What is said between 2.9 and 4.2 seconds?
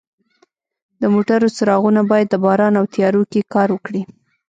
تیارو کې کار وکړي.